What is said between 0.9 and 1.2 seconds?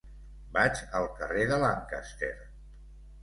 al